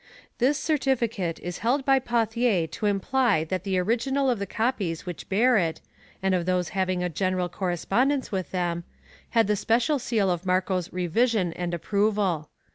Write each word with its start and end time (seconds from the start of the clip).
This 0.39 0.57
certificate 0.57 1.37
is 1.43 1.59
held 1.59 1.85
by 1.85 1.99
Pauthier 1.99 2.65
to 2.65 2.87
imply 2.87 3.43
that 3.43 3.63
the 3.63 3.77
original 3.77 4.31
of 4.31 4.39
the 4.39 4.47
copies 4.47 5.05
which 5.05 5.29
bear 5.29 5.57
it, 5.57 5.79
and 6.23 6.33
of 6.33 6.47
those 6.47 6.69
having 6.69 7.03
a 7.03 7.07
general 7.07 7.49
correspondence 7.49 8.31
with 8.31 8.49
them, 8.49 8.83
had 9.37 9.45
the 9.45 9.55
special 9.55 9.99
seal 9.99 10.31
of 10.31 10.43
Marco's 10.43 10.91
revision 10.91 11.53
and 11.53 11.71
approval. 11.75 12.49